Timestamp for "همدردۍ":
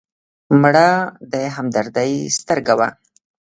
1.55-2.11